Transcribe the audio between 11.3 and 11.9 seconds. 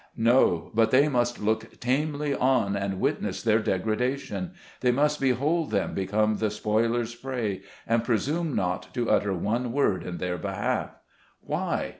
Why